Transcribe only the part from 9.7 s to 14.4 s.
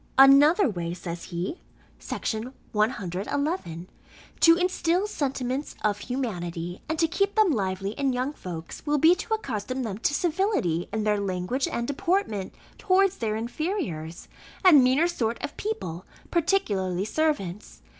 them to civility in their language and deportment towards their inferiors,